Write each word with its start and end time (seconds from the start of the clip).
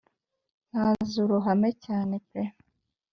nkaze 0.69 1.15
uruhame 1.25 1.69
cyane 1.85 2.15
pe 2.29 2.41